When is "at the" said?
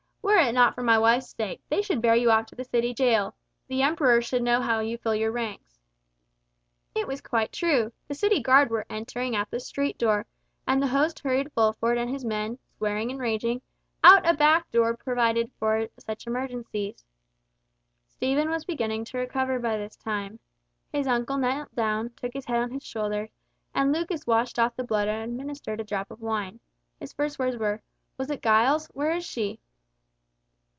9.35-9.59